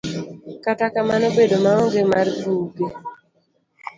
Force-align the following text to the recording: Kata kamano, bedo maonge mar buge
Kata 0.63 0.85
kamano, 0.93 1.27
bedo 1.37 1.55
maonge 1.65 2.01
mar 2.11 2.27
buge 2.41 2.87